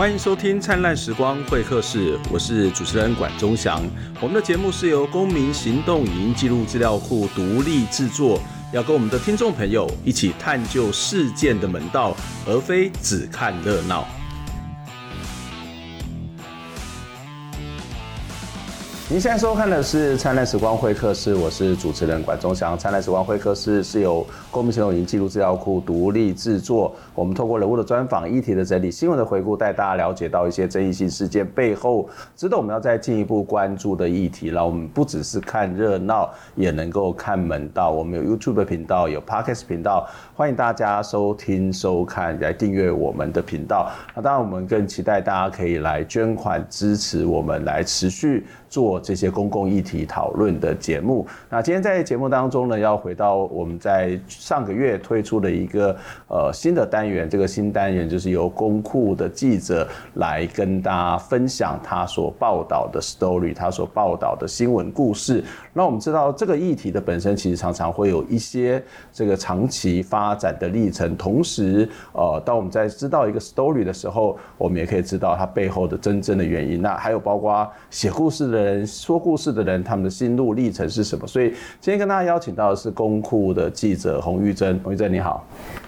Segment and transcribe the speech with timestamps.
[0.00, 3.82] 欢迎收听《灿烂时光会客室》，我是主持人管中祥。
[4.18, 8.40] 我们的节目是由公民行动影音记录资料库独立制作，
[8.72, 12.16] 要跟我们的听众朋友一起探究事件的门道，
[12.46, 14.08] 而非只看热闹。
[19.10, 22.78] 您现在收看的是《灿烂时光会客室》，我是主持人管中祥。
[22.80, 34.46] 《灿烂时光会客室》是由公民行动影音记录资料库独立制作，我们透过人物的专访、议题的整理、新闻的回顾，带大家了解到一些争议性事件背后值得我们要再进一步关注的议题。
[34.46, 37.90] 让我们不只是看热闹，也能够看门道。
[37.90, 43.90] 我们有 YouTube 频道，有 Podcast 频道，欢迎大家收听、收看，来订阅我们的频道。
[44.14, 49.00] 那当然，我们更期待大家可以来捐款支持我们，来持续做。
[49.02, 55.96] 这些公共议题讨论的节目，那今天在节目当中呢，要回到我们在上个月推出的一个
[56.28, 65.42] 呃新的单元，这个新单元就是由公库的记者来跟大家分享他所报道的 story，他所报道的新闻故事。
[65.72, 68.82] 那我们知道这个议题的本身其实常常会有一些
[69.12, 76.80] 这个长期发展的历程，同时呃，当我们在知道一个 story 的时候，我们也可以知道它背后的真正的原因。
[76.80, 78.86] 那还有包括写故事的人。
[78.86, 81.26] 说故事的人，他们的心路历程是什么？
[81.26, 84.78] 所以今天跟大家邀请到的是公库的记者洪玉珍。
[84.80, 85.44] 洪玉珍你好。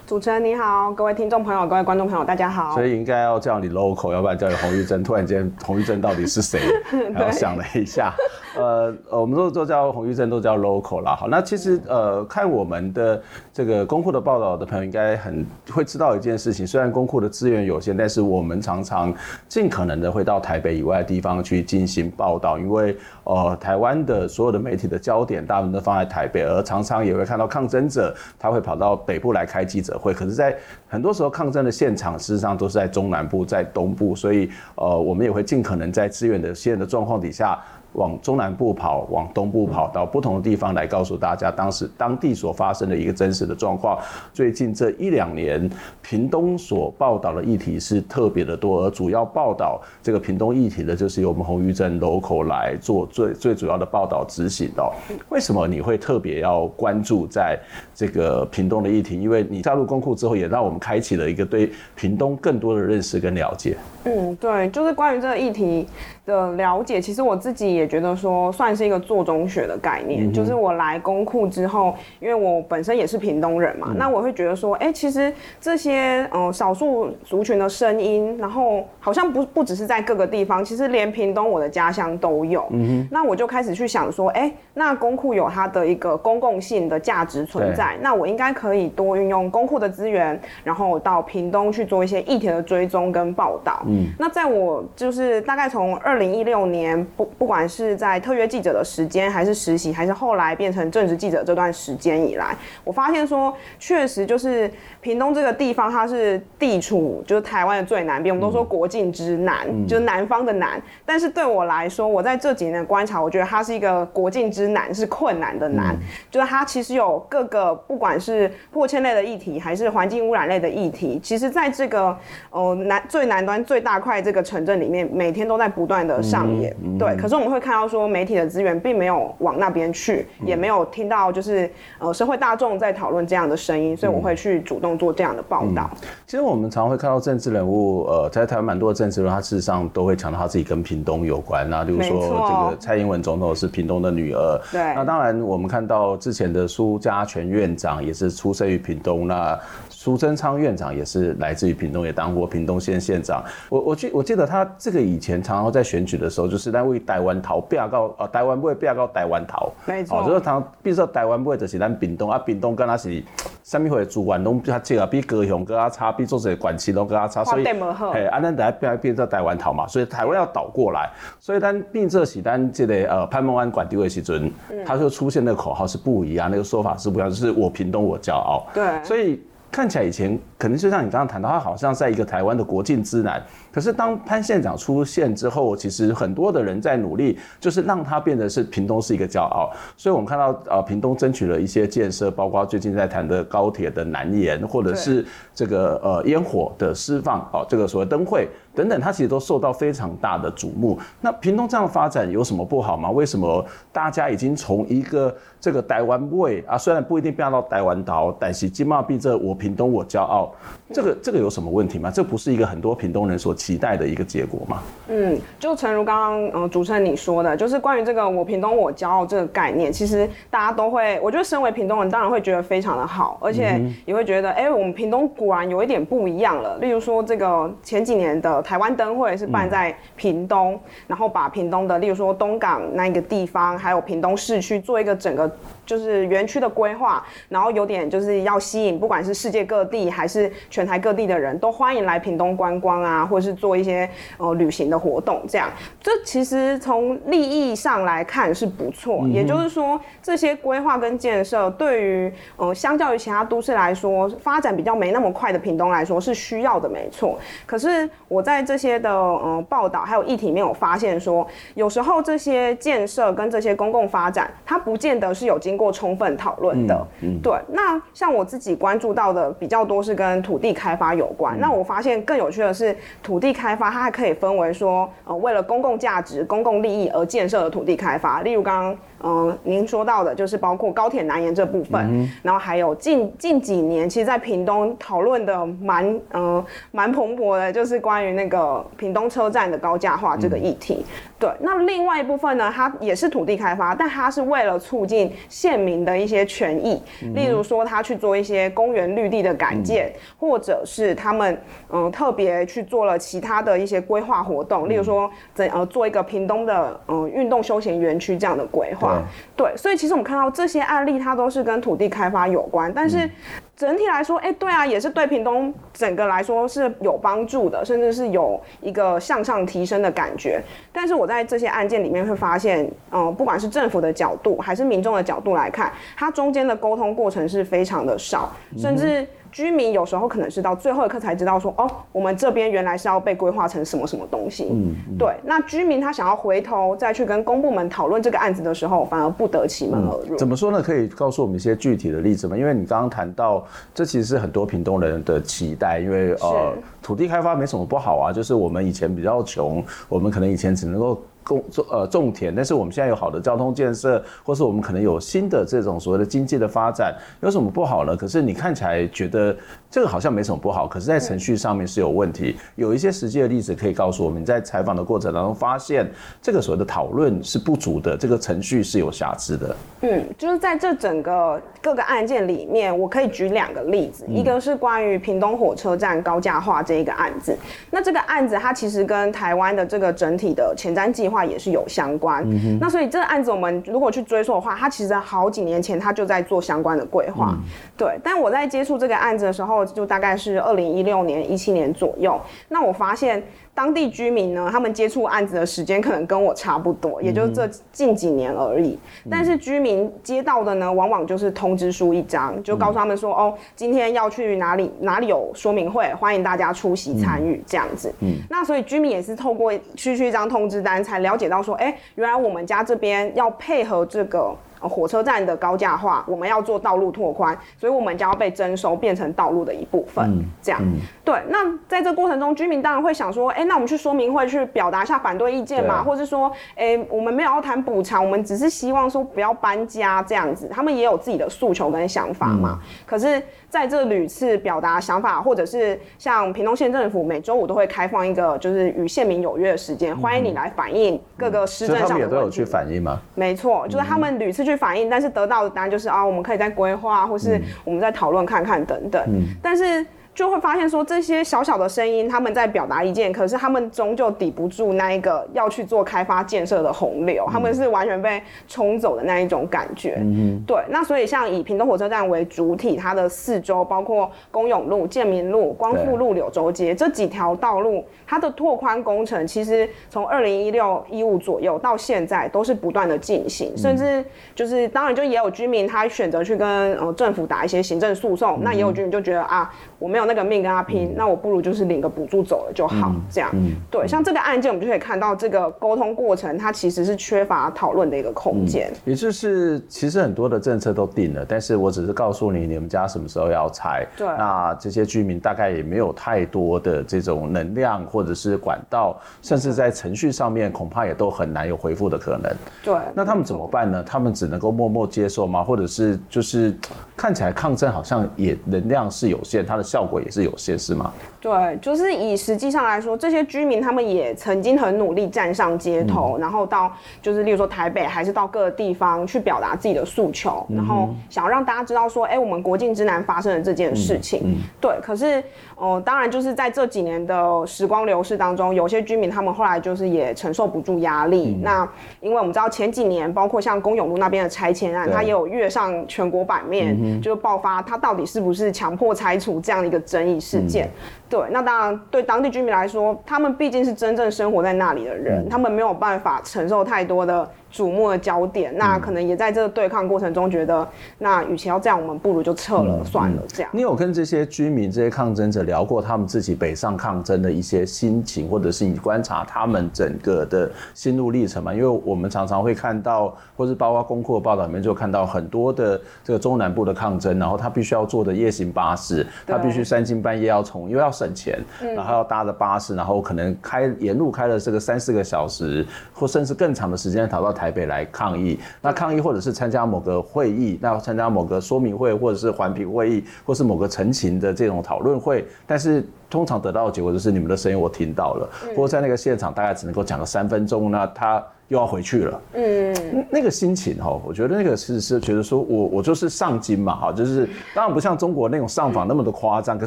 [0.07, 2.75] 主持人你好，各位听众朋友，各位观众朋友，大家好。
[2.75, 5.03] 所以应该要叫你 local，要不然叫你洪玉珍。
[5.03, 6.61] 突然间，洪玉珍到底是谁？
[7.15, 8.13] 然后想了一下，
[8.57, 11.17] 呃，我们都都叫红玉珍，都叫 local 啦。
[11.17, 13.23] 好，那其实呃，看我们的
[13.53, 16.67] 这个公库的报道的朋友，应该很会知道一件事情。
[16.67, 19.13] 虽然公库的资源有限，但是我们常常
[19.49, 30.55] 尽可能的会到台北以外的地方去进行报道，因为呃，台湾的所有的媒体的焦点大部分都放在台北，而常常也会看到抗争者他会跑到北部来开记者会，可是，在
[30.89, 37.59] 很多时候抗争的现场，事实上都是在中南部，在东部，所以，呃，我们也会尽可能在资源的限的状况底下。
[37.95, 43.99] 往中南部跑，往东部跑，到不同的地方来告诉大家当时当地所发生的一个真实的状况。
[44.33, 45.71] 最近这一两年，
[46.01, 54.93] 屏东所报道的议题是特别的多，而主要报道这个屏东议题的，就是由我们红玉镇 local 来做最最主要的报道执行的。
[55.29, 57.59] 为什么你会特别要关注在
[57.95, 59.21] 这个屏东的议题？
[59.21, 63.77] 因为你加入公库之后，也让我们开启了一个对屏东更多的认识跟了解。
[64.05, 65.87] 嗯，对，就是关于这个议题
[66.27, 70.29] 的了解，其实我自己也觉得说算是一个做中学的概念。
[70.29, 82.67] 嗯、就是我来公库之后，因为我本身也是屏东人嘛，嗯、那我会觉得说，哎、欸，其实这些嗯少数族群的声音，然后好像不不只是在各个地方，其实连屏东我的家乡都有。
[82.71, 93.83] 嗯哼，那我就开始去想说，哎、欸，那公库有它的一个公共性的价值存在，那我应该可以多运用公库的资源，然后到屏东去做一些议题的追踪跟报道。
[93.87, 104.71] 嗯，那在我就是大概从二零一六年不不管是在特约记者的时间，还是实习，还是后来变成正职记者这段时间以来，我发现说，确实就是
[105.01, 110.81] 屏东这个地方，它是地处就是台湾的最南边，我们都说国境之南，嗯、就是南方的南。
[111.05, 116.01] 但是对我来说，我在这几年的观察，我觉得它是一个国境之南，是困难的难，嗯、
[116.31, 122.17] 就是它其实有各个不管是破迁类的议题，还是环境污染类的议题，其实在这个
[122.51, 126.75] 呃南最南端最大块这个城镇里面，每天都在不断的上演。
[126.83, 136.09] 嗯嗯、对，可是我们会看到说，媒体的资源并没有往那边去，嗯、也没有听到就是呃社会大众在讨论这样的声音，所以我会去主动做这样的报道、嗯。
[136.27, 141.69] 其实我们常会看到政治人物，呃，在台湾蛮多的政治人物，他事实上都会强调他自己跟屏东有关。
[141.69, 144.61] 那例如说，这个蔡英文总统是屏东的女儿。
[144.71, 144.81] 对。
[144.95, 149.27] 那当然，我们看到之前的苏家全院长也是出生于屏东。
[149.27, 149.59] 那
[150.03, 153.41] 苏贞昌院长也是来自于屏东，也当过屏东县县长。
[153.69, 160.25] 我我记我记得他这个以前常常在选举的时候，就是在为台湾逃，不要告呃台湾不会不要告台湾逃，没错。
[160.27, 163.23] 就是他，比如说台湾不会就是咱屏东啊，屏东跟他是
[163.63, 171.09] 什么会主管拢比较近啊，比高雄更加差，比做这些管区拢更加差，所以哎，啊咱来变变做台湾逃嘛，所以台湾要倒过来，
[171.39, 174.51] 所以咱变这是咱这个呃潘孟安管地位时阵，
[174.85, 179.41] 他就出现的口号是不一样，那个说法是不一样，就是我屏东我骄傲，对，所以。
[179.73, 183.43] 看起来以前可能就像你刚刚谈到，他好像在一个台湾的国境之南。
[183.73, 189.73] 可是当潘县长出现之后，其实很多的人在努力，就是让他变得是屏东是一个骄傲。
[189.97, 195.25] 所以我们看到呃，屏东争取了一些建设，包括最近在谈的高铁的南延，或者是
[195.55, 200.99] 这个呃烟火的释放，哦，这个所谓灯会等等，它其实都受到非常大的瞩目。
[201.23, 203.11] 那屏东这样的发展有什么不好吗？
[203.11, 209.57] 为什么大家已经从一个这个台湾味啊，虽然不一定变到台湾岛，但是起码比这我。
[209.63, 210.53] 屏东我骄傲，
[210.93, 212.11] 这个这个有什么问题吗？
[212.11, 214.83] 这不是一个很多屏东人所期待的一个结果吗？
[215.07, 226.77] 嗯，就诚如刚刚嗯主持人你说的，就是关于这个我屏东我骄傲这个概念，其实大家都会，我觉得身为屏东人，当然会觉得非常的好，而且也会觉得，哎、嗯欸，我们屏东果然有一点不一样了。
[226.79, 235.51] 例如说，这个前几年的台湾灯会是办在屏东，嗯、然后把屏东的，例如说东港那个地方，还有屏东市区做一个整个。
[235.93, 244.09] 就是园区的规划，然后有点就是要吸引，不管是世界各地还是全台各地的人都欢迎来屏东观光啊，或者是做一些
[244.39, 245.69] 呃旅行的活动，这样。
[246.01, 257.39] 这其实从利益上来看是不错，嗯、也就是说这些规划跟建设对于呃相较于其他都市来说，发展比较没那么快的屏东来说是需要的，没错。
[257.67, 265.73] 可是我在这些的呃报道还有议题里面有发现说，有时候这些建设跟这些公共发展，它不见得是有经。
[265.73, 267.53] 经过充分讨论的，嗯嗯、对。
[267.69, 271.57] 那像我自己关注到的比较多是跟土地开发有关。
[271.57, 278.97] 嗯、那我发现更有趣的是，土地开发它还可以分为说，呃，为了公共价值、公共利益而建设的土地开发，例如刚刚。
[279.23, 291.05] 嗯，您说到的就是包括高铁南延这部分，嗯、然后还有近近几年，其实，在屏东讨论的蛮嗯蛮蓬勃的，就是关于那个屏东车站的高架化这个议题。
[291.07, 291.07] 嗯、
[291.39, 301.57] 对，那另外一部分呢，它也是土地开发，但它是为了促进县民的一些权益，嗯、例如说他去做一些公园绿地的改建，嗯、或者是他们
[301.91, 309.12] 嗯特别去做了其他的一些规划活动，嗯、例如说怎呃做一个屏东的嗯运动休闲园区这样的规划。
[309.57, 313.29] 对，所以其实我们看到这些案例，它都是跟土地开发有关，但是
[313.77, 320.63] 整体来说，哎，对啊，也是对屏东整个来说是有帮助的，甚至是有一个向上提升的感觉。
[320.93, 329.27] 但是我在这些案件里面会发现，嗯，不管是政府的角度还是民众的角度来看，它中间的沟通过程是非常的少，甚至。
[329.53, 334.69] 居民有时候可能是到最后一刻才知道说，哦，我们这边原来是要被规划成什么什么东西。
[334.73, 335.35] 嗯，嗯对。
[335.45, 340.37] 那居民他想要回头再去跟公部门讨论这个案子的时候，反而不得其门而入。
[340.37, 340.39] 嗯。
[340.39, 340.81] 怎么说呢？
[340.83, 342.57] 可以告诉我们一些具体的例子吗？
[342.57, 343.63] 因为你刚刚谈到，
[343.95, 351.23] 这其实是很多屏东人的期待，因为呃，土地开发没什么不好啊，就是我们以前比较穷，我们可能以前只能够。
[351.45, 358.17] 种种呃种田，但是我们现在有好的交通建设，或是我们可能有新的这种所谓的经济的发展，有什么不好呢？
[358.17, 359.55] 可是你看起来觉得
[359.91, 362.57] 这个好像没什么不好，可是，在程序上面是有问题。
[362.77, 366.09] 有一些实际的例子可以告诉我们，你在采访的过程当中发现
[366.41, 369.77] 这个所谓的讨论是不足的，这个程序是有瑕疵的。
[370.03, 377.57] 嗯，就是在这整个各个案件里面，我可以举两个例子，一个是关于屏东火车站高架化这一个案子。
[377.91, 381.32] 那这个案子它其实跟台湾的这个整体的前瞻计划。
[381.33, 387.59] 话也是有相关，嗯、那所以这个案子我们如果去追溯的话，他其实好几年前他就在做相关的规划，嗯、
[387.97, 388.17] 对。
[388.23, 392.39] 但我在接触这个案子的时候，就大概是二零一六年、一七年左右，
[392.69, 393.43] 那我发现。
[393.75, 398.99] 当地居民呢，他们接触案子的时间可能跟我差不多，也就是这近几年而已。
[399.25, 408.13] 嗯、但是居民接到的呢，往往就是通知书一张，就告诉他们说，嗯、哦，今天要去哪里，哪里有说明会，欢迎大家出席参与这样子。
[408.21, 414.55] 嗯，那所以居民也是透过区区一张通知单，才了解到说，哎，原来我们家这边要配合这个。
[414.89, 420.25] 火车站的高架化，我们要做道路拓宽，所以我们将要被征收，变成道路的一部分。
[420.25, 421.35] 嗯、这样，嗯、对。
[421.49, 421.59] 那
[421.89, 430.69] 在这过程中，居民当然会想说，哎、欸，那我们去说明会去表达一下反对意见嘛，啊、或是说，哎、欸，我们没有要谈补偿，我们只是希望说不要搬家这样子。
[430.69, 432.81] 他们也有自己的诉求跟想法嘛。
[432.83, 442.19] 嗯、可是在这屡次表达想法，或者是像屏东县政府每周五都会开放一个就是与县民有约的时间，欢迎你来反映各个施政上的问题。
[442.19, 443.21] 所以他们也都有去反映吗？
[443.35, 444.72] 没错，就是他们屡次去。
[444.73, 449.23] 去反映，但是得到的答案就是啊，我们可以再规划，或是我们再讨论看看等等。
[449.27, 460.17] 嗯、但是就会发现说，这些小小的声音，他们在表达意见，可是他们终究抵不住那一个要去做开发建设的洪流，嗯、他们是完全被冲走的那一种感觉。
[460.21, 474.25] 嗯对，那所以像以屏东火车站为主体，它的四周包括公勇路、建民路、光复路、柳州街对这几条道路，它的拓宽工程，其实从二零一六一五左右到现在都是不断的进行，嗯、甚至
[474.55, 479.71] 就是当然就也有居民他选择去跟呃政府打一些行政诉讼，嗯、那也有居民就觉得啊，
[480.03, 480.23] 我没有。
[480.25, 483.51] 那个命跟他拼，嗯、那我不如就是领个补助走了就好，嗯、这样。
[483.55, 488.89] 嗯、对，像这个案件，我们就可以看到这个沟通过程，它其实是缺乏讨论的一个空间。
[489.05, 494.07] 嗯、也就是其实很多的政策都定了，但是我只是告诉你，你们家什么时候要拆。
[494.17, 494.29] 对。
[494.29, 502.55] 那这些居民大概也没有太多的这种能量，或者是管道，甚至在程序上面，恐怕也都很难有回复的可能。
[502.85, 502.95] 对。
[503.13, 504.01] 那他们怎么办呢？
[504.05, 505.65] 他们只能够默默接受吗？
[505.65, 506.73] 或者是就是
[507.17, 511.13] 看起来抗争好像也能量是有限，他的效果也是有限，是吗？
[511.39, 524.57] 对，就是以实际上来说，这些居民他们也曾经很努力站上街头，嗯、然后到就是例如说台北，还是到各个地方去表达自己的诉求，嗯、然后想要让大家知道说，哎，我们国境之南发生了这件事情。
[524.81, 525.41] 对，可是
[525.77, 531.55] 哦、呃，当然就是在这几年的时光流逝当中，有些居民他们后来就是也承受不住压力。
[531.59, 531.87] 嗯、那
[532.21, 540.91] 因为我们知道前几年，包括像公勇路那边的拆迁案，对它也有跃上全国版面，就爆发它到底是不是强迫拆除这样一个争议事件。
[541.33, 547.49] 对，那当然，对当地居民来说，他们毕竟是真正生活在那里的人，嗯、他们没有办法承受太多的。
[547.73, 550.87] 瞩目的焦点，那可能也在这个对抗过程中觉得，
[551.17, 553.43] 那与其要这样，我们不如就撤了算了。
[553.49, 561.73] 这样，你有跟这些居民、这些抗争者聊过他们自己北上抗争的一些心情，或者是你观察他们整个的心路历程吗？
[561.73, 571.59] 因为我们常常会看到，或是包括公库的报道里面就看到很多的这个中南部的抗争，然后他必须要坐的夜行巴士，他必须三更半夜要从，因为要省钱，
[571.97, 577.73] 然后要搭着巴士，然后可能开沿路开了这个三四个小时，或甚至更长的时间逃到台。
[577.73, 592.43] 北来抗议，那抗议或者是参加某个会议，那参加某个说明会，或者是环评会议，或是某个陈情的这种讨论会，但是通常得到的结果就是你们的声音我听到了，嗯、或者在那个现场大概只能够讲个三分钟，那他又要回去了。
[592.53, 599.87] 嗯，那个心情哈，我觉得那个是是觉得说我我就是上京嘛哈，就是当然不像中国那种上访那么的夸张，可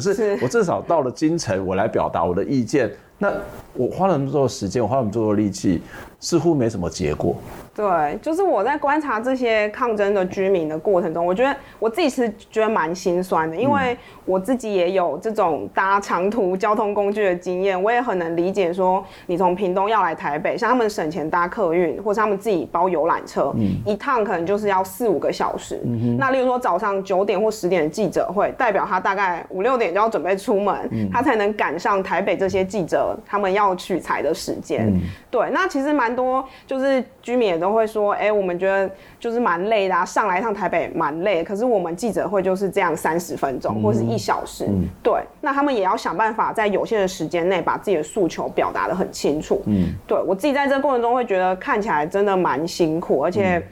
[0.00, 2.90] 是我至少到了京城，我来表达我的意见。
[3.18, 3.32] 那
[3.72, 5.80] 我花了那么多时间，我花了那么多力气，
[6.18, 7.36] 似乎没什么结果。
[7.76, 25.78] 对，就是我在观察这些抗争的居民的过程中，我觉得我自己是觉得蛮心酸的，因为我自己也有这种搭长途交通工具的经验，我也很能理解说，你从屏东要来台北，像他们省钱搭客运，或是他们自己包游览车，嗯、一趟可能就是要四五个小时。
[25.84, 33.14] 嗯、那例如说早上九点或十点的记者会，代表他大概五六点就要准备出门，嗯、他才能赶上台北这些记者。
[33.26, 53.56] 他们要取材的时间，嗯、对，那其实蛮多，就是居民也都会说，哎、欸，我们觉得就是蛮累的啊，上来一趟台北蛮累，可是我们记者会就是这样三十分钟、嗯、或是一小时，嗯、对，那他们也要想办法在有限的时间内把自己的诉求表达的很清楚，嗯，对我自己在这个过程中会觉得看起来真的蛮辛苦，而且。
[53.56, 53.62] 嗯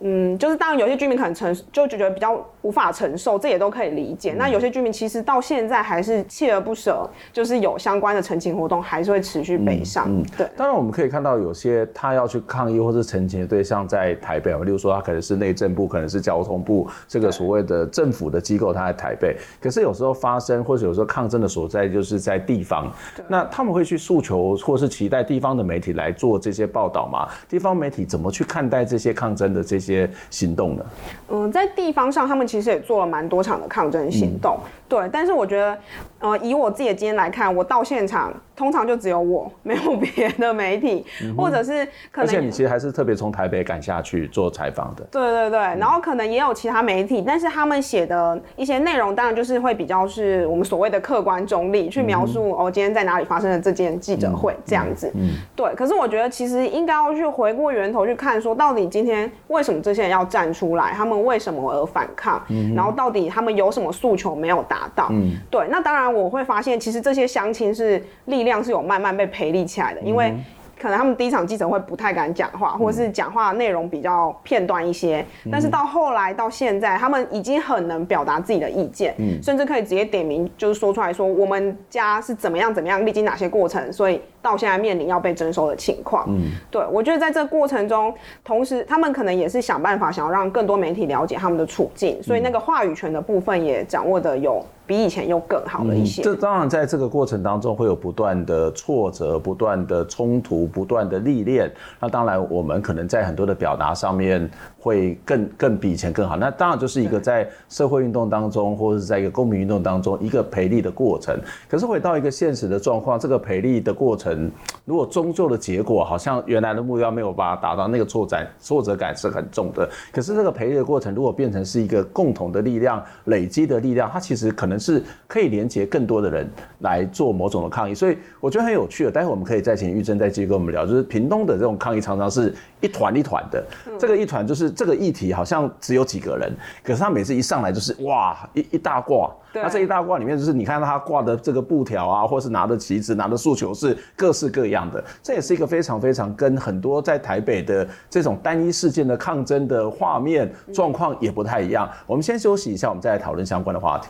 [0.00, 4.34] 嗯，就是当然有些居民可能承就觉得比较无法承受，这也都可以理解。
[4.34, 10.04] 嗯、那有些居民其实到现在还是锲而不舍，就是有相关的陈情活动，还是会持续北上。
[10.06, 10.50] 嗯，嗯对。
[10.54, 19.34] 当然我们可以看到有些他要去抗议或是陈情的对象在台北，例如说他可能是内政部，可能是交通部这个所谓的政府的机构，他在台北。
[19.62, 22.92] 可是有时候发生或者有时候抗争的所在就是在地方。
[23.28, 27.26] 那他们会去诉求或是期待地方的媒体来做这些报道吗？
[27.48, 30.06] 地方媒体怎么去看待这些抗争的这些？
[30.30, 30.84] 行动呢，
[31.30, 34.58] 嗯，在地方上，他们其实其实也做了蛮多场的抗争行动，
[34.88, 35.08] 对。
[35.12, 35.78] 但是我觉得，
[36.20, 38.32] 呃，以我自己的经验来看，我到现场。
[38.58, 42.24] 通常就只有我， 没有别的媒体，嗯、或者是可能。
[42.24, 45.04] 而且你其实还是特别从台北赶下去做采访的。
[45.12, 55.08] 对对对，嗯、然后可能也有其他媒体，但是他们写的一些内容，当然就是会比较是我们所谓的客观中立，去描述、嗯、哦，今天在哪里发生的这件记者会、嗯、这样子。
[55.14, 55.72] 嗯，对。
[55.76, 65.08] 可是我觉得其实应该要去回过源头去看，说到底今天为什么这些人要站出来，他们为什么而反抗，嗯、然后到底他们有什么诉求没有达到？
[65.10, 65.66] 嗯，对。
[65.70, 70.34] 那当然我会发现，其实这些相亲是力量是有慢慢被培力起来的，因为
[70.78, 84.20] 可能他们第一场记者会不太敢讲话，或者是讲话内容比较片段一些，但是到后来到现在，他们已经很能表达自己的意见，嗯甚至可以直接点名，就是说出来说我们家是怎么样怎么样，历经哪些过程，所以。
[84.40, 88.14] 到现在面临要被征收的情况，嗯，对，我觉得在这个过程中，
[88.44, 96.22] 同时他们可能也是想办法想要让更多媒体了解他们的处境，所以那个话语权的部分也掌握的有比以前又更好了一些。
[96.22, 101.70] 嗯，这当然在这个过程当中会有不断的挫折、不断的冲突、不断的历练。
[101.98, 106.36] 那当然我们可能在很多的表达上面会更更比以前更好。
[106.36, 111.36] 那当然就是一个在社会运动当中，或者是在一个公民运动当中一个培力的过程。
[111.68, 114.27] 可是回到一个现实的状况，这个培力的过程。
[114.28, 114.50] 程，
[114.84, 119.88] 如果终究的结果好像原来的目标没有办法达到，那个挫折挫折感是很重的。
[120.12, 126.48] 可是这个培育的过程，如果变成是一个共同的力量、累积的力量，它其实可能是可以连接更多的人
[126.80, 127.94] 来做某种的抗议。
[127.94, 129.10] 所以我觉得很有趣的。
[129.10, 133.64] 待会我们可以再请玉珍再继续跟我们聊，就是屏东的这种抗议常常是一团一团的。
[133.98, 139.30] 这个一团就是这个议题好像只有几个人，可是他每次一上来就是哇一一大挂。
[139.52, 145.02] 那这一大挂里面就是你看他挂的这个布条啊，或是拿的旗子、拿的诉求是各式各样的。
[145.22, 151.88] 这也是一个非常非常跟很多在台北的这种单一事件的抗争的画面状况也不太一样。
[152.06, 154.08] 我们先休息一下，我们再来讨论相关的话题。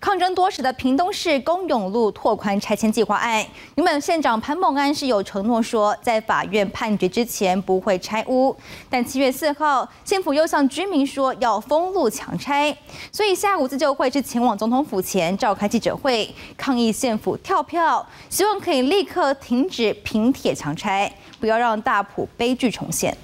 [0.00, 3.44] 抗争多时的屏东市公勇路拓宽拆迁计划案，
[3.76, 8.56] 原本县长潘孟安是有承诺说，在法院判决之前不会拆屋，
[8.88, 12.76] 但七月四号，县府又向居民说要封路强拆，
[13.12, 23.16] 所以下午自救会是前往总统府前召开记者会，抗议县府跳票，希望可以立刻停止平铁强拆，不要让大埔悲剧重现。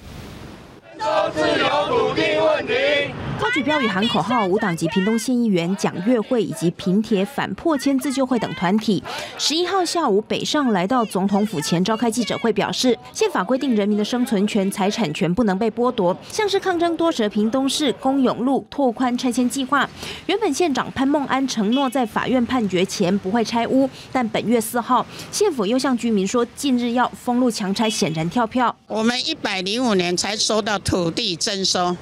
[1.33, 3.26] 自由土地问题。
[3.39, 9.03] 高举标语喊口号，无党籍屏东县议员蒋月惠以及平铁反破迁自救会等团体，
[9.37, 16.17] 十一号下午北上来到总统府前召开记者会，表示宪法规定人民的生存权、财产权不能被剥夺。
[16.31, 19.87] 像是抗争多时的屏东市公勇路拓宽拆迁计划，
[20.25, 28.75] 原本县长潘孟安承诺在法院判决前不会拆屋，但本月四号县府又向居民说近日要封路强拆，显然跳票。
[28.87, 31.95] 我们一百零五年才收到土地征收。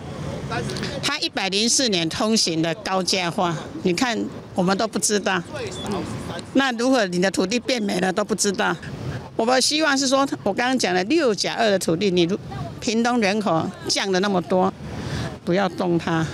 [1.04, 4.18] 他一百零四年通行的高价化，你看
[4.54, 5.42] 我们都不知道。
[6.54, 8.76] 那如果你的土地变没了都不知道。
[9.38, 12.40] 我们希望是说，我刚刚讲的六甲二的土地，你如
[12.80, 14.74] 屏东人口降了那么多，
[15.44, 16.26] 不要动它，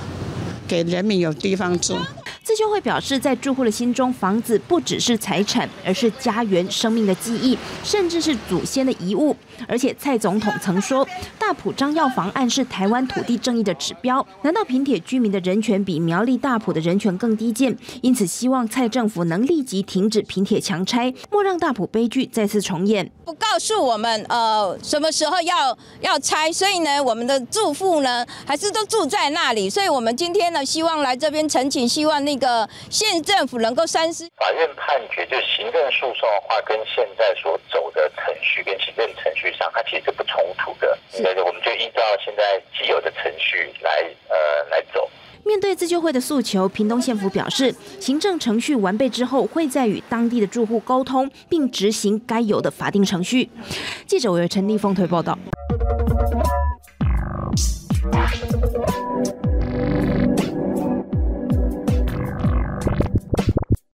[0.67, 1.97] 给人民有地方住。
[2.43, 9.35] 自救会表示，在住户的心中，房子不只是财产，而是家园、生命的记忆，甚至是祖先的遗物。
[9.67, 11.07] 而且蔡总统曾说，
[11.37, 14.25] 大埔张药房案是台湾土地正义的指标。
[14.41, 17.77] 难道平铁居民的人权比苗栗大埔的人权更低贱？
[18.01, 23.11] 因此，希望蔡政府能立即停止平铁强拆，莫让大埔悲剧再次重演。
[23.23, 26.51] 不告诉我们，呃，什么时候要要拆？
[26.51, 29.69] 所以呢，我们的住户呢，还是都住在那里。
[29.69, 34.25] 所以我们今天呢，希望来这边陈请，希望那个县政府能够三思。
[34.37, 40.97] 法院判决就行政诉讼的话，跟现在所走的程序跟行政程序上，它其实是不冲突的。
[41.11, 43.91] 是的，我们就依照现在既有的程序来
[44.29, 45.09] 呃来走。
[45.43, 53.49] 面对自救会的诉求，屏东县府表示，行政程序完备之后，会再与当地的住户沟通，并执行该有的法定程序。
[54.07, 55.37] 记者为陈立峰推报道。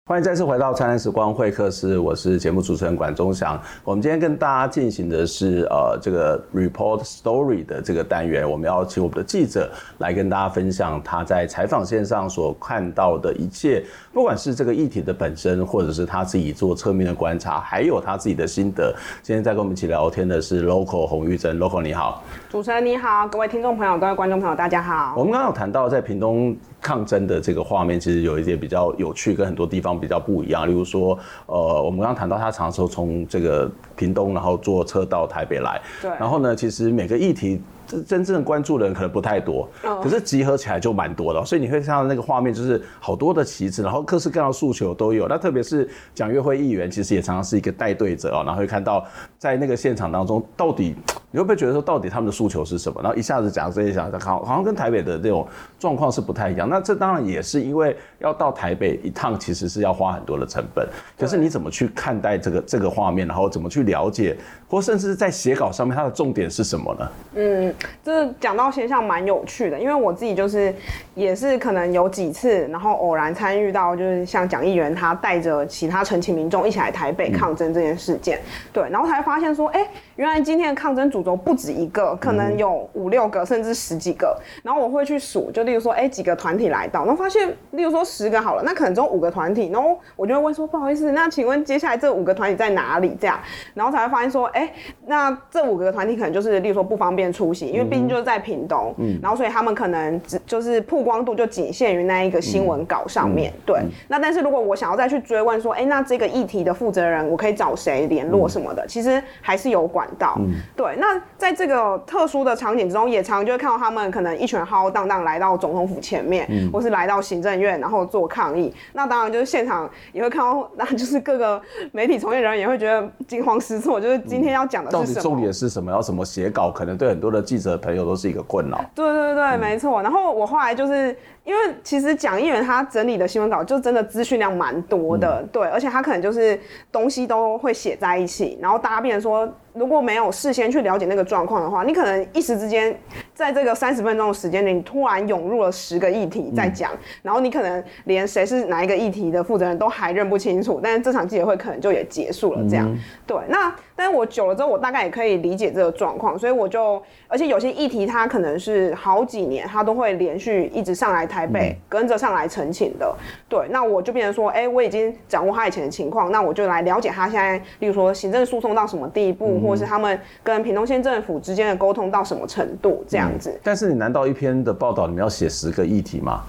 [0.06, 3.58] 欢迎再次回到《灿烂时光会客室》，我是节目主持人管中祥。
[3.86, 18.94] 我们今天跟大家进行的是呃这个 report story 的这个单元，我们要请我们的记者来跟大家分享他在采访线上所看到的一切，不管是这个议题的本身，或者是他自己做侧面的观察，还有他自己的心得。
[19.22, 25.14] 今天在跟我们一起聊天的是 Local 洪玉珍，Local 你好，主持人你好，各位听众朋友、各位观众朋友，大家好。
[25.16, 26.54] 我们刚刚有谈到在屏东。
[26.84, 30.68] 抗争的这个画面其实有一些比较有趣，跟很多地方比较不一样。
[30.68, 35.82] 例如说，呃，我们刚刚谈到他常常从这个屏东，然后坐车到台北来。
[36.02, 36.12] 对。
[36.20, 37.62] 然后呢，其实每个议题。
[38.06, 39.68] 真正关注的人可能不太多，
[40.02, 45.28] 可是集合起来就蛮多的，所以你会看到那个画面，就是好多的旗帜，然后各式各样的诉求都有。
[45.28, 49.06] 那特别是蒋月辉议员，其实也常常是一个带队者哦，然后会看到
[49.38, 50.96] 在那个现场当中，到底
[51.32, 53.02] 你会不会觉得说，到底他们的诉求是什么？
[53.02, 55.46] 然后一下子讲这些讲，好，好像跟台北的这种
[55.80, 56.70] 状况是不太一样。
[56.70, 60.88] 那这当然也是因为要到台北一趟，其实是要花很多的成本。
[61.18, 64.38] 可是你怎么去看待这个这个画面，然后怎么去了解，
[64.70, 67.10] 或甚至是在写稿上面，它的重点是什么呢？
[67.36, 67.73] 嗯。
[68.04, 70.74] 就是讲到现象蛮有趣的，因为我自己就是
[71.16, 78.40] 也是可能有几次，然后偶然参与到就是像蒋议员他带着其他陈情民众一起来台北抗争这件事件，
[78.72, 93.18] 对，然后才发现说，哎，原来今天的抗争主轴不止一个，可能有五六个甚至十几个，然后我会去数，就例如说，哎，几个团体来到，然后发现，例如说十个好了，那可能只有五个团体，然后我就会问说，不好意思，那请问接下来这五个团体在哪里？
[93.20, 93.40] 这样，
[93.74, 94.72] 然后才会发现说，哎，
[95.08, 97.64] 那这五个团体可能就是例如说不方便出席。
[97.74, 103.82] 因为毕竟就是在屏东，嗯，然后所以他们可能只就是曝光度就仅限于那一个新闻稿上面，嗯、对。
[104.08, 110.96] 那但是如果我想要再去追问说，哎、欸，那这个议题的负责人，我可以找谁联络什么的，其实还是有管道，嗯、对。
[110.98, 118.74] 那在这个特殊的场景之中，也常常就会看到他们可能一群浩浩荡荡来到总统府前面，嗯、或是来到行政院，然后做抗议。
[118.94, 121.62] 那当然就是现场也会看到，那就是各个
[121.92, 125.06] 媒体从业人员也会觉得惊慌失措，就是今天要讲的是什么？
[125.08, 125.92] 到底重点是什么？
[125.92, 126.70] 要怎么写稿？
[126.70, 128.84] 可能对很多的记者朋友都是一个困扰。
[128.94, 130.02] 对对对，嗯、没错。
[130.02, 136.60] 然后我后来就是因为其实蒋议员他整理的新闻稿就真的资讯量蛮多的，嗯、对，而且他可能就是
[136.92, 139.48] 东西都会写在一起，然后大家变成说。
[139.74, 142.96] 如果没有事先去了解那个状况的话，你可能一时之间，
[143.34, 152.64] 在这个三十分钟的时间里，你突然涌入了十个议题在讲，嗯、然后你可能连谁是哪一个议题的负责人都还认不清楚，但是这场记者会可能就也结束了。
[152.70, 163.16] 这样，嗯、对，那但是我久了之后，我大概也可以理解这个状况，所以我就，而且有些议题它可能是好几年，它都会连续一直上来台北，嗯、跟着上来澄清的。
[163.50, 169.60] 对，那我就变成说，哎、欸，我已经掌握他以前的情况，那我就来了解他现在，例如说行政诉讼到什么地步。
[169.60, 173.23] 嗯或是他们跟屏东县政府之间的沟通到什么程度，这样
[173.64, 176.42] 但是你难道一篇的报道你们要写十个议题吗？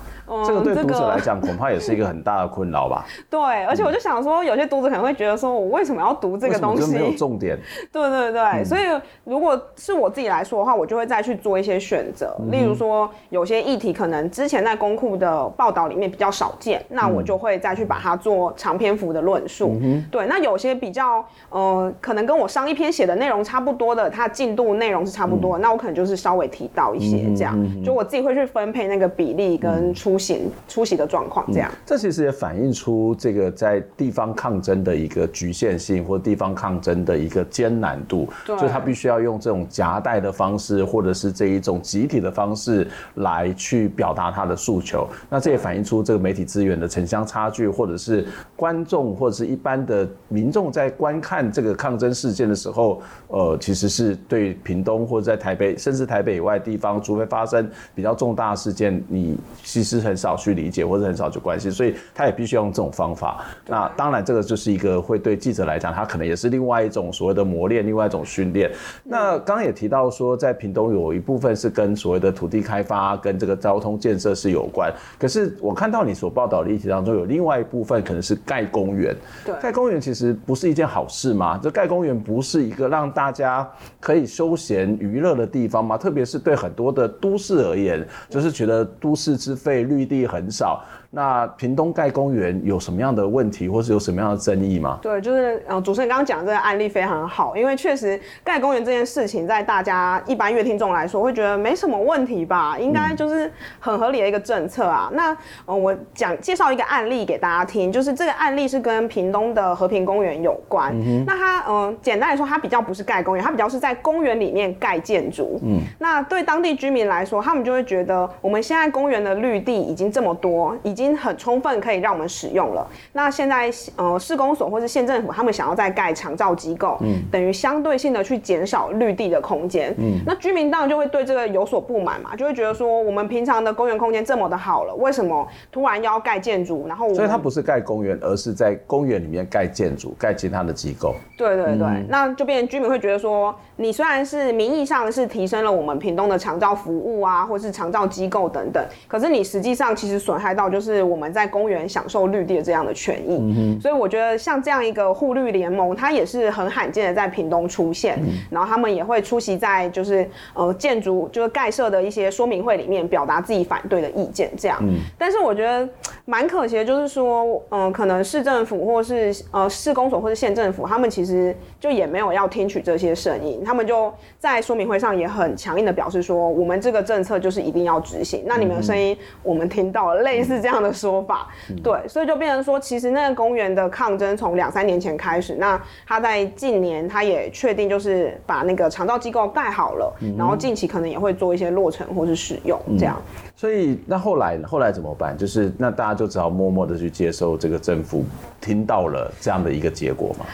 [0.47, 3.05] 这个对读者来讲，恐怕也是一个很大的困扰吧。
[3.29, 6.93] 对，而且我就想说，有些读者可能会觉得说，我为什么要读这个东西？
[6.93, 7.59] 没有重点。
[7.93, 8.83] 对对对，所以
[9.25, 12.35] 如果是我自己来说的话，我就会再去做一些选择。
[12.51, 19.77] 例如说，有些议题可能之前在公库的报道里面比较少见，那我就会再去把它做长篇幅的论述。
[20.11, 30.13] 对，那有些比较呃，可能跟我上一篇写的内容差不多的，它进度内容是差不多，那我可能就是稍微提到一些这样，就我自己会去分配那个比例跟出。
[30.14, 45.09] 出行出席的状况，这样、嗯，这其实也反映出这个在地方抗争的一个局限性，或地方抗争的一个艰难度，对所以他必须要用这种夹带的方式，或者是这一种集体的方式来去表达他的诉求。
[45.29, 48.24] 那这也反映出这个媒体资源的城乡差距，或者是
[48.55, 60.04] 观众或者是一般的民众在观看这个抗争事件的时候，呃，其实是对屏东或者在台北，甚至台北以外的地方，除非发生比较重大事件，你其实。
[60.05, 63.45] 很少去理解或者很少去关心，所以他也必须要用这种方法。
[63.67, 68.71] 那当然，这个就是一个会对记者来讲，他可能也是另外一种所谓的磨练，另外一种训练。
[69.03, 74.93] 那刚刚也提到说，在屏东有一部分是跟所谓的土地开发跟这个交通建设是有关。
[75.19, 79.14] 可是我看到你所报道的议题当中，有另外一部分可能是盖公园。
[79.45, 81.59] 对，盖公园其实不是一件好事吗？
[81.62, 83.69] 这盖公园不是一个让大家
[84.01, 85.97] 可以休闲娱乐的地方吗？
[85.97, 89.83] 特别是对很多的都市而言，就是觉得都市之废。
[89.96, 90.85] 绿地很少。
[91.14, 94.98] 那屏东盖公园有什么样的问题，或是有什么样的争议吗？
[95.00, 102.77] 对，就是呃，主持人刚刚讲这个案例非常好，因为确实盖公园这件事情，在大家一般乐听众来说，会觉得没什么问题吧？
[102.77, 103.48] 应该就是
[103.79, 105.09] 很合理的一个政策啊。
[105.12, 110.92] 嗯、那呃，我讲介绍一个案例给大家听，就是这个案例是跟屏东的和平公园有关。
[110.98, 115.61] 嗯、那它呃，简单来说，它比较不是盖公园，它比较是在公园里面盖建筑。
[115.62, 121.04] 嗯，那对当地居民来说，他们就会觉得，我们现在公园的绿地已经这么多，已经。
[121.05, 122.87] 已经很充分可以让我们使用了。
[123.12, 136.87] 那现在呃，市公所或是县政府他们想要再盖长照机构，嗯，等于相对性的去减少绿地的空间，嗯，那居民当然就会对这个有所不满嘛，就会觉得说，我们平常的公园空间这么的好了，为什么突然要盖建筑？
[136.88, 141.14] 然后所以它不是盖公园，而是在公园里面盖建筑，盖其他的机构。
[141.37, 151.05] 对对对，嗯、那就变成居民会觉得说，你虽然是名义上是提升了我们屏东的长照服务啊，或是长照机构等等，可是你实际上其实损害到就是。
[151.05, 164.79] 我们在公园享受绿地的这样的权益，嗯、所以我觉得像这样一个护绿联盟，它也是很罕见的在屏东出现，嗯、然后他们也会出席在就是呃建筑就是盖设的一些说明会里面，表达自己反对的意见这样。
[164.83, 165.89] 嗯、但是我觉得
[166.25, 178.44] 蛮可惜的，就是说，嗯、呃，可能市政府或是呃市公所或是县政府，他们其实就也没有要听取这些声音，他们就在说明会上也很强硬的表示说，我们这个政策就是一定要执行。
[178.46, 181.48] 那你们的声音我们听到了，类似这样的说法，
[181.83, 193.16] 对，所以就变成说，其实那个公园的抗争从两三年前开始，那他在近年他也确定就是把那个长照机构盖好了，然后近期可能也会做一些落成或是使用这样。
[193.20, 195.37] 嗯、所以那后来后来怎么办？
[195.37, 198.24] 就是那大家就只好默默的去接受这个政府
[198.61, 200.44] 听到了这样的一个结果嘛？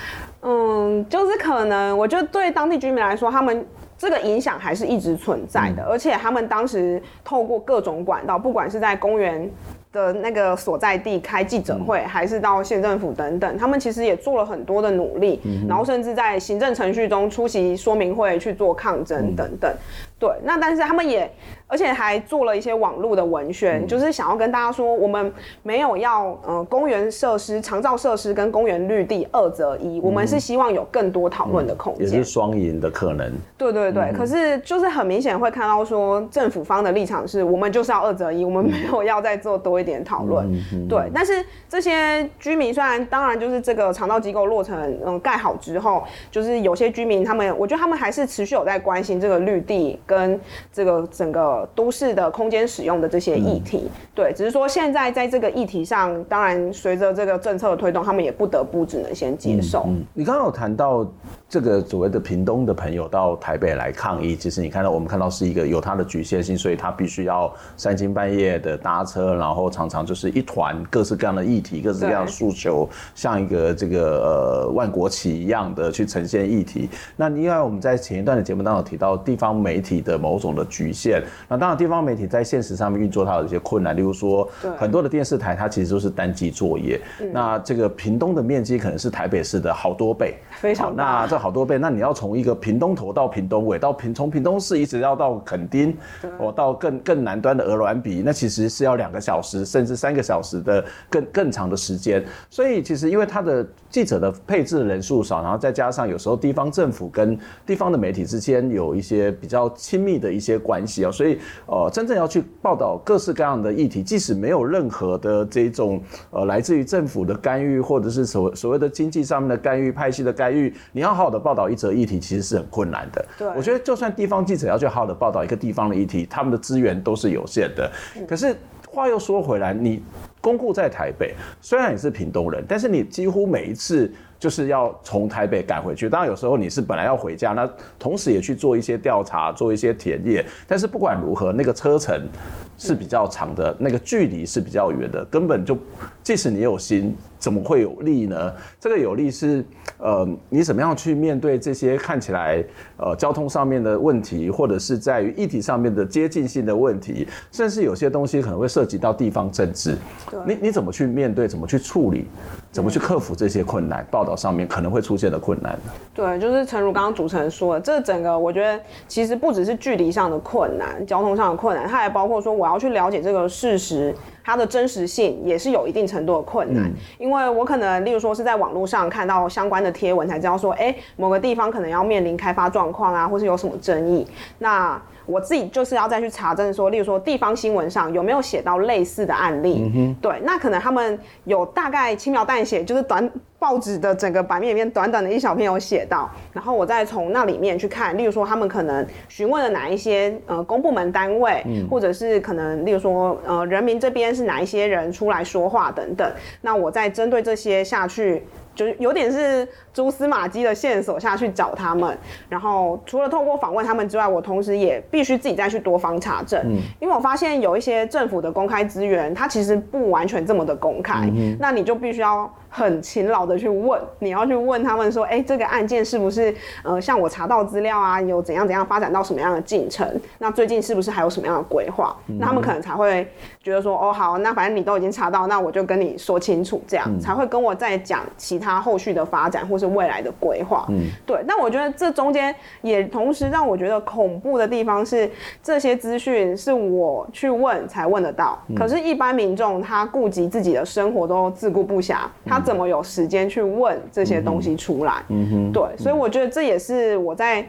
[0.43, 3.67] 嗯，就是可能我觉得对当地居民来说，他们。
[4.01, 9.47] 这个影响还是一直存在的，而且他们当时透过各种管道，不管是在公园
[9.93, 19.71] 的那个所在地开记者会，还是到县政府等等，他们其实也做了很多的努力，然后甚至在行政程序中出席说明会去做抗争等等。
[20.19, 21.31] 对，那但是他们也。
[21.71, 33.33] 而且还做了一些网络的文宣，嗯、就是想要跟大家说，我们没有要呃公园设施、长照设施跟公园绿地二择一，嗯、我们是希望有更多讨论的空间，也是双赢的可能。
[33.57, 40.53] 对对对，嗯、可是就是很明显会看到说，政府方的立场是我们就是要二择一，我们没有要再做多一点讨论。
[40.73, 46.03] 嗯、对，但是这些居民虽然当然就是这个长照机构落成嗯盖好之后，
[46.33, 50.39] 就是有些居民他们，我觉得他们还是持续有在关心这个绿地跟
[50.73, 51.60] 这个整个。
[51.75, 59.85] 都市的空间使用的这些议题，嗯、对，只是说现在在这个议题上，当然随着这个政策的推动，他们也不得不只能先接受。
[59.87, 61.07] 嗯嗯、你刚刚有谈到。
[61.51, 76.89] 这个所谓的屏东的朋友到台北来抗议，其实你看到我们看到是一个有它的局限性，所以他必须要三更半夜的搭车，然后常常就是一团各式各样的议题、各式各样的诉求，像一个这个呃万国旗一样的去呈现议题。
[77.17, 87.01] 那另外我们在前一段的节目当中提到地方媒体的某种的局限，那当然地方媒体在现实上面运作它有一些困难，例如说很多的电视台它其实都是单机作业，
[87.33, 91.40] 那这个屏东的面积可能是台北市的好多倍，非常那这。
[91.41, 95.97] 好多倍，那你要从一个屏东头到屏东尾，到屏从屏东市一直要到垦丁，
[96.39, 102.23] 哦，到更更南端的鹅銮鼻，那其实是要两个小时甚至三个小时的更更长的时间。
[102.51, 121.30] 所以其实因为它的记者的配置的人数少，然后再加上有时候地方政府跟地方的媒体之间有一些比较亲密的一些关系啊，所以呃，真正要去报道各式各样的议题，即使没有任何的这种呃来自于政府的干预，或者是所所谓的经济上面的干预、派系的干预，你要好。
[121.31, 123.25] 的报道一则议题其实是很困难的。
[123.39, 127.91] 对，我觉得就算地方记者要去好好的报道一个地方的议题，他们的资源都是有限的。
[128.29, 128.55] 可是
[128.89, 130.03] 话又说回来，你
[130.41, 136.09] 公库在台北，虽然你是屏东人，但是你几乎每一次就是要从台北赶回去。
[136.09, 140.45] 当然有时候你是本来要回家，那同时也去做一些调查，做一些田野。
[140.67, 142.29] 但是不管如何，那个车程
[142.77, 145.79] 是比较长的，那个距离是比较远的，根本就
[146.23, 147.17] 即使你有心。
[147.41, 148.53] 怎么会有利呢？
[148.79, 149.65] 这个有利是，
[149.99, 152.63] 呃，你怎么样去面对这些看起来，
[152.99, 159.97] 呃，交通上面的问题，或者是在于议题上面的接近性的问题，甚至有些东西可能会涉及到地方政治。
[160.31, 161.49] 对你你怎么去面对？
[161.49, 162.27] 怎么去处理？
[162.71, 164.07] 怎么去克服这些困难？
[164.11, 165.93] 报道上面可能会出现的困难呢？
[166.15, 174.15] 对，就是诚如刚刚主持人说的，这整个我觉得其实不只是距离上的困难，交通上的困难，它还包括说我要去了解这个事实。
[174.43, 184.27] 它的真实性也是有一定程度的困难，嗯、因为我可能，例如说是在网络上看到相关的贴文，才知道说，哎、某个地方可能要面临开发状况啊，或是有什么争议，
[184.59, 193.31] 那我自己就是要再去查证说，例如说地方新闻上有没有写到类似的案例，嗯、哼对，那可能他们有大概轻描淡写，就是短。
[193.61, 206.27] 报纸的整个版面里面，短短的一小篇有写到，然后我再从那里面去看，例如说他们可能询问了哪一些呃公部门单位，嗯、或者是可能例如说呃人民这边是哪一些人出来说话等等，
[206.63, 208.43] 那我再针对这些下去。
[208.81, 212.17] 就是有点是蛛丝马迹的线索下去找他们，
[212.49, 230.09] 然后除了透过访问他们之外，我同时也必须自己再去多方查证，嗯，因为我发现有一些政府的公开资源，它其实不完全这么的公开，嗯，那你就必须要很勤劳的去问，你要去问他们说，哎，这个案件是不是呃像我查到资料啊，有怎样怎样发展到什么样的进程？
[230.39, 232.17] 那最近是不是还有什么样的规划？
[232.29, 233.29] 嗯，那他们可能才会
[233.63, 238.71] 觉得说，哦好，那反正你都已经查到，那我就跟你说清楚，这样，嗯，才会跟我再讲其他。
[238.71, 241.43] 他后续的发展或是未来的规划，嗯，对。
[241.45, 245.29] 那我觉得这中间也同时让我觉得恐怖的地方是，
[245.61, 248.57] 这些资讯是我去问才问得到。
[248.69, 255.23] 嗯、可是，一般民众他顾及自己的生活都自顾不暇，他怎么有时间去问这些东西出来？
[255.29, 255.83] 嗯哼，对。
[255.99, 257.61] 所以我觉得这也是我在，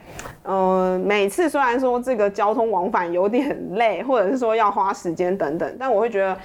[0.44, 6.38] 嗯、呃，每次虽然说这个交通往返有点累，或者是说要花时间等等，但我会觉得，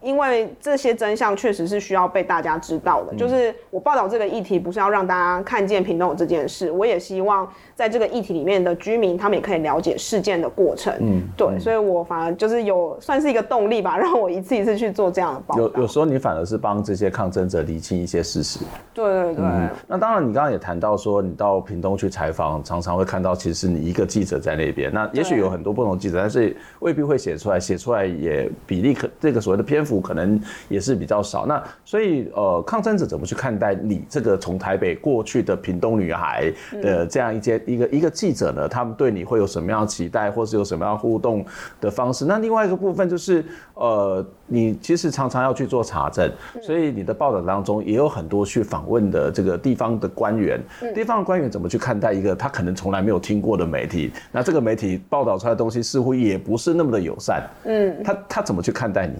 [0.00, 3.12] 因为这些真相确实是需要被大家知道的。
[3.14, 4.02] 嗯、就是我报道。
[4.12, 10.92] 这个议题不是要让大家看见平东有这件事，我也希望在这个议题里面的居民，他们也可以了解事件的过程。
[11.00, 15.62] 嗯，对，所以我反而就是有算是一个动力吧，让我一次一次去做这样的报道。
[15.62, 18.60] 有有时候你反而是帮这些抗争者厘清一些事实。
[18.92, 19.44] 对对对。
[19.44, 24.92] 嗯，那当然，你刚刚也谈到说，你到屏东去采访，常常会看到其实你一个记者在那边。
[24.92, 31.46] 那也许有很多不同记者，但是未必会写出来，写出来也比例可这个所谓的篇幅可能也是比较少。
[31.46, 34.04] 那所以呃，抗争者怎么去看待你？
[34.08, 41.44] 这个从台北过去的屏东女孩的这样一件一个一个记者呢，他们对你会有什么样的期待，或是有什么样互动
[41.80, 42.24] 的方式？
[42.26, 46.30] 那另外一个部分就是，呃，你其实常常要去做查证，
[46.60, 50.60] 所以你的报道当中也有很多去访问的这个地方的官员，
[50.94, 54.12] 地方的官员怎么去看待一个他可能从来没有听过的媒体？
[54.30, 59.14] 那这个媒体报道出来的东西似乎也不是那么的友善，嗯，他他怎么去看待你？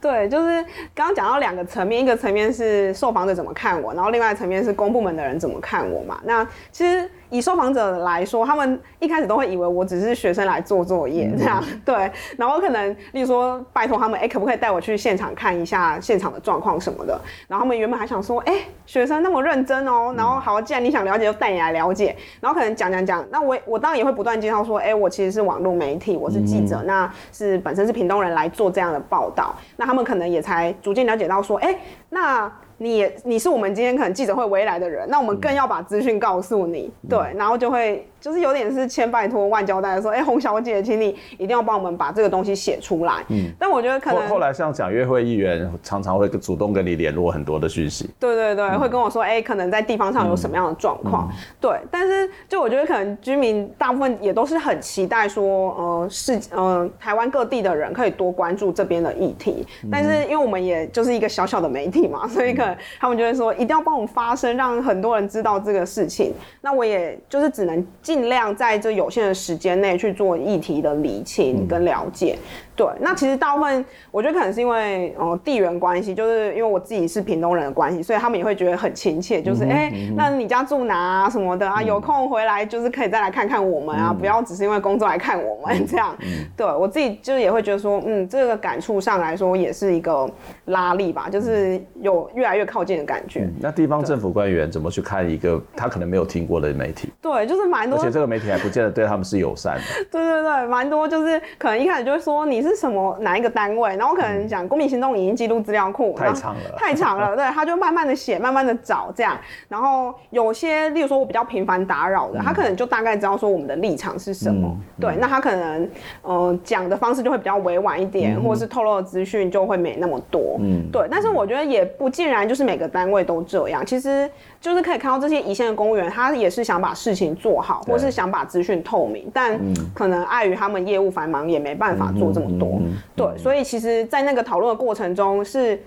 [0.00, 0.62] 对，就是
[0.94, 6.20] 刚刚讲到两个层面，一个层面是受访者怎么看我，然后另外一层面是公部门的人怎么看我嘛。
[6.24, 7.08] 那其实。
[7.32, 12.12] 以受访者来说，他们一开始都会以为我只是学生来做作业这样，对。
[12.36, 17.18] 然后可能，例如说，拜托他们，哎、欸，可不可以带我去现场看一下现场的状况什么的？
[17.48, 20.14] 然后他们原本还想说，哎、欸，学生那么认真哦、喔。
[20.14, 22.14] 然后好，既然你想了解，就带你来了解。
[22.38, 29.54] 然后可能讲讲讲，那我我当然也会不断介绍说，哎、欸，我其实是网络媒体，我是记者，那是本身是屏东人来做这样的报道。
[29.76, 31.78] 那他们可能也才逐渐了解到说，哎、欸，
[32.10, 32.52] 那。
[32.82, 38.06] 你也你是我们今天可能记者会围来的人，那我们更要把资讯告诉你，对，然后就会。
[38.22, 43.24] 就是有点是千拜托万交代的说，哎、欸，洪小姐，请你一定要帮我们把这个东西写出来。
[43.30, 48.08] 嗯，但我觉得可能后来像蒋月会议员常常会主动跟你联络很多的讯息。
[48.20, 51.28] 对对对，嗯、会跟我说，哎、欸，可能在地方上有什么样的状况。
[51.60, 59.66] 对，但是就我觉得可能居民大部分也都是很期待说，呃，是呃台湾各地的人可以多关注这边的议题。
[59.82, 66.32] 嗯、但是因为我们也就是一个小小的媒体嘛，所以可能他们就会说，一定要帮我们发声，让很多人知道这个事情。
[66.60, 67.84] 那我也就是只能。
[68.12, 72.36] 尽量在这有限的时间内去做议题的理清跟了解。
[72.82, 86.16] 对，那其实大部分我觉得可能是因为呃地缘关系，就是因为我自己是屏东人的关系，所以他们也会觉得很亲切，就是哎、嗯欸，那你家住哪啊什么的啊，有空回来就是可以再来看看我们啊，嗯、不要只是因为工作来看我们这样。
[86.22, 90.28] 嗯、对我自己就是也会觉得说，嗯，这个感触上来说也是一个
[90.64, 93.42] 拉力吧，就是有越来越靠近的感觉。
[93.42, 97.12] 嗯、那地方政府官员怎么去看一个他可能没有听过的媒体？
[97.20, 99.82] 对，就是蛮多，而且这个媒体还不见得对他们是友善的。
[100.10, 102.62] 对对对，蛮多就是可能一开始就会说你。
[102.62, 103.96] 是什么哪一个单位？
[103.96, 107.34] 然后可能讲公民行动影音记录资料库，太长了，太长了。
[107.36, 109.36] 对，他就慢慢的写，慢慢的找这样。
[109.68, 114.76] 然后有些，例如说我比较频繁打扰的，他可能就大概知道说我们的立场是什么。
[115.00, 115.88] 对，那他可能
[116.22, 120.58] 呃讲的方式就会比较委婉一点，或者是透露的资讯就会没那么多。
[120.60, 121.08] 嗯，对。
[121.10, 123.84] 但是我觉得也不尽然就是每个单位都这样。
[123.84, 124.30] 其实
[124.60, 129.58] 就是可以看到这些一线的公务员，他也是想把事情做好，或是想把资讯透明，但
[129.94, 132.51] 可能碍于他们业务繁忙，也没办法做这么。
[132.58, 132.80] 多
[133.14, 135.80] 对，所以其实，在那个讨论的过程中，是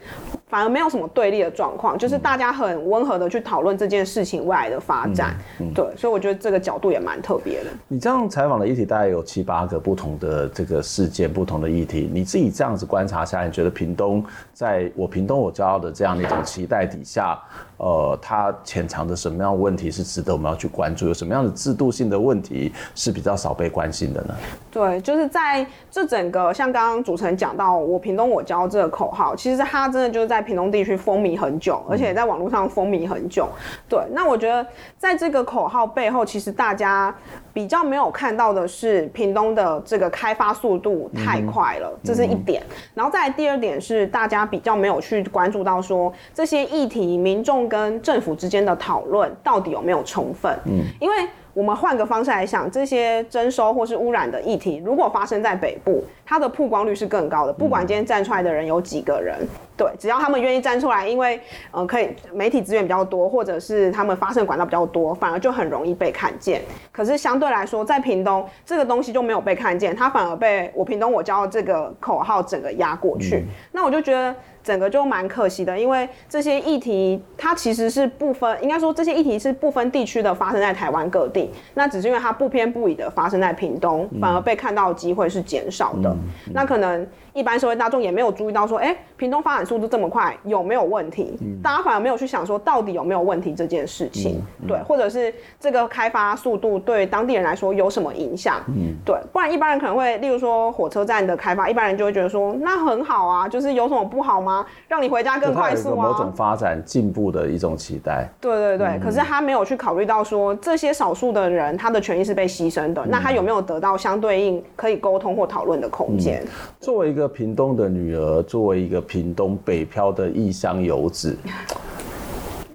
[0.48, 5.36] 反而没有什么对立的状况，就是大家很温和的去讨论这件事情未来的发展。
[5.74, 7.70] 对，所以我觉得这个角度也蛮特别的。
[7.88, 12.10] 你这样采访的议题大概有七八个不同的这个事件，不同的议题。
[12.14, 14.24] 你自己这样子观察下来，你觉得屏东
[14.54, 17.38] 在我屏东我骄傲的这样的一种期待底下，
[17.78, 21.08] 呃，它潜藏着什么样的问题是值得我们要去关注？
[21.08, 24.34] 有什么样的制度性的问题是比较少被关心的呢？
[24.72, 33.50] 对，就是在这整个像刚刚主持人讲到“我屏东我骄傲”这个口号，其实它真的就是在屏东地区风靡很久，而且在网络上风靡很久。
[33.90, 34.66] 对，那我觉得
[34.98, 37.14] 在这个口号背后，其实大家
[37.56, 42.62] 比较没有看到的是屏东的这个开发速度太快了，这是一点。
[42.94, 50.54] 然后再来第二点是大家比较没有去关注到说这些议题民众跟政府之间的讨论到底有没有充分？
[50.66, 51.16] 嗯，因为。
[51.56, 57.54] 我们换个方式来想，这些征收或是污染的议题，如果发生在北部，它的曝光率是更高的。
[57.54, 59.40] 不管今天站出来的人有几个人，
[59.78, 61.40] 对，只要他们愿意站出来，因为
[61.72, 66.62] 呃，可以媒体资源比较多，或者是他们发声管道比较多，反而就很容易被看见。
[66.92, 73.38] 可是相对来说，在屏东这个东西就没有被看见，它反而被我屏东我骄傲这个口号整个压过去。
[73.38, 74.36] 嗯、那我就觉得。
[74.66, 87.08] 整个就蛮可惜的，因为这些议题它其实是不分，应该说这些议题是不分地区的发生在台湾各地，那只是因为它不偏不倚的发生在屏东，反而被看到的机会是减少的，嗯嗯、那可能。
[87.36, 91.38] 一般社会大众也没有注意到说，哎、欸，屏东发展速度这么快，有没有问题？
[91.42, 98.62] 嗯、大家反而没有去想说，到底有没有问题这件事情，对，或者是这个开发速度对当地人来说有什么影响？
[98.70, 104.55] 嗯，对，不然一般人可能会，例如说火车站的开发，一般人就会觉得说，那很好啊，就是有什么不好吗？
[104.88, 108.30] 让你回家更快速啊，某种发展进步的一种期待。
[108.40, 116.42] 对对对，嗯、可是他没有去考虑到说，这些少数的人他的权益是被牺牲的，嗯、那他有没有得到相对应可以沟通或讨论的空间？
[116.44, 117.26] 嗯、作为一个。
[117.36, 121.36] 屏东的女儿，作为一个屏东北漂的异乡游子，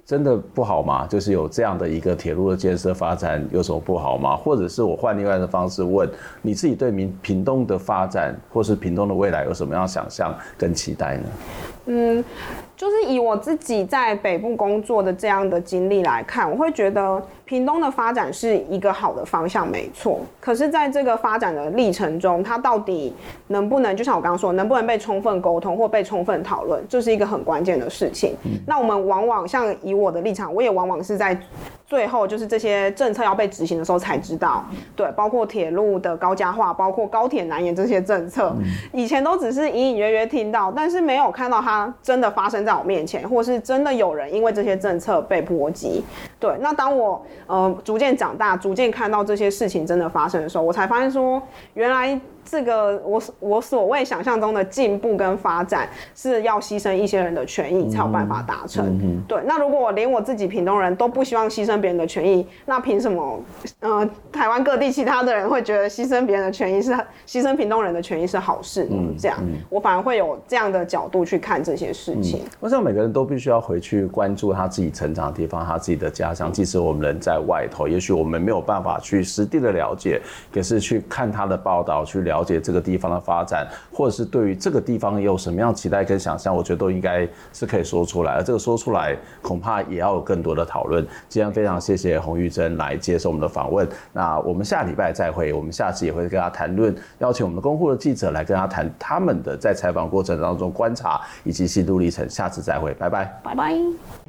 [0.05, 1.07] 真的不好吗？
[1.07, 4.35] 就是有这样的一个铁路的建设发展，有什么不好吗？
[4.35, 6.07] 或者是我换另外的方式问，
[6.43, 11.23] 你自己对屏屏东的发展，或是屏东的未来有什么样想象跟期待呢？
[11.91, 12.23] 嗯。
[12.81, 20.19] 就是以我自己在北部工作的这样的经历来看，我会觉得屏东的发展是一个好的方向，没错。
[20.39, 23.13] 可是，在这个发展的历程中，它到底
[23.49, 28.35] 能不能，就像我刚刚说，能不能被充分沟通或被充分讨论，这是一个很关键的事情。
[28.45, 28.53] 嗯。
[28.65, 31.39] 那我们往往像以我的立场，我也往往是在
[31.85, 34.65] 最后，就是这些政策要被执行的时候才知道。
[34.95, 38.55] 对，包括铁路的高架化，包括高铁南延这些政策，
[38.91, 46.03] 以前都只是隐隐约约听到，但是没有看到它真的发生在我面前，或是真的有人因为这些政策被波及。
[46.39, 51.41] 对，那当我呃逐渐长大，逐渐看到这些事情真的发生的时候，我才发现说，
[51.73, 52.19] 原来。
[52.43, 58.83] 这个我我所谓想象中的进步跟发展是要牺牲一些人的权益才有办法达成。
[58.83, 63.39] 嗯嗯、对，那如果我连我自己屏东人都不希望牺牲别人的权益，那凭什么？
[63.79, 66.91] 呃，台湾各地其他的人会觉得牺牲别人的权益是
[67.27, 68.95] 牺牲屏东人的权益是好事呢？
[68.97, 72.41] 嗯、这样、嗯，我反而会有这样的角度去看这些事情。
[72.61, 76.53] 我、嗯、想每个人都必须要回去关注他自己成长的地方，他自己的家乡。
[76.53, 80.21] 即使我们人在外头，也许我们没有办法去实地的了解，
[80.53, 88.33] 可是去看他的报道，去了解这个地方的发展，或者是对于这个地方有什么样期待跟想象，我觉得都应该是可以说出来。
[88.33, 91.03] 而这个说出来，恐怕也要有更多的讨论。
[91.27, 93.89] 今天非常谢谢洪玉珍来接受我们的访问。
[94.13, 102.29] 那我们下礼拜再会，我们下次也会跟他谈论，邀请我们的公户的记者来跟他谈他们的在采访过程当中观察以及心路历程。
[102.29, 104.20] 下次再会，拜拜，拜拜。